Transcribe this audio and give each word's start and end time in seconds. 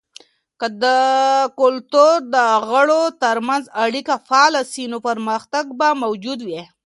که 0.59 0.67
د 0.83 0.85
کلتور 1.59 2.13
د 2.35 2.37
غړو 2.69 3.03
ترمنځ 3.23 3.63
اړیکې 3.83 4.15
فعاله 4.27 4.61
سي، 4.71 4.83
نو 4.91 4.97
پرمختګ 5.07 5.65
به 5.79 5.89
موجود 6.03 6.39
وي. 6.47 6.63